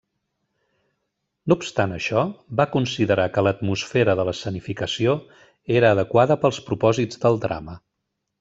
[1.51, 2.23] No obstant això,
[2.61, 5.17] va considerar que l'atmosfera de l'escenificació
[5.79, 7.79] era adequada pels propòsits del drama.